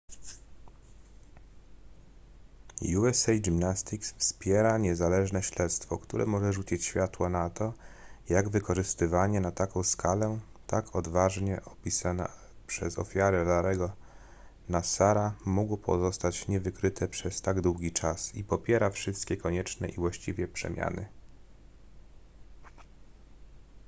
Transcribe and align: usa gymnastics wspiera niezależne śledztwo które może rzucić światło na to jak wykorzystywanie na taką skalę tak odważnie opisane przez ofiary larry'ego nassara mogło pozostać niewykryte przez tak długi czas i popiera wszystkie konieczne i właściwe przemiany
usa 3.01 3.31
gymnastics 3.39 4.13
wspiera 4.17 4.77
niezależne 4.77 5.43
śledztwo 5.43 5.97
które 5.97 6.25
może 6.25 6.53
rzucić 6.53 6.85
światło 6.85 7.29
na 7.29 7.49
to 7.49 7.73
jak 8.29 8.49
wykorzystywanie 8.49 9.39
na 9.39 9.51
taką 9.51 9.83
skalę 9.83 10.39
tak 10.67 10.95
odważnie 10.95 11.61
opisane 11.65 12.29
przez 12.67 12.99
ofiary 12.99 13.37
larry'ego 13.45 13.89
nassara 14.69 15.35
mogło 15.45 15.77
pozostać 15.77 16.47
niewykryte 16.47 17.07
przez 17.07 17.41
tak 17.41 17.61
długi 17.61 17.91
czas 17.91 18.35
i 18.35 18.43
popiera 18.43 18.89
wszystkie 18.89 19.37
konieczne 19.37 19.87
i 19.89 19.95
właściwe 19.95 20.47
przemiany 20.47 21.05